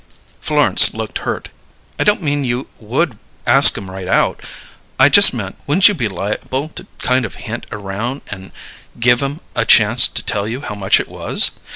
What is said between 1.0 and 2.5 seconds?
hurt. "I don't mean